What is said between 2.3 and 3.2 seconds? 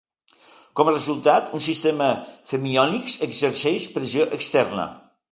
fermiònics